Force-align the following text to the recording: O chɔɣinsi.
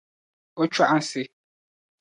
O 0.61 0.63
chɔɣinsi. 0.73 1.23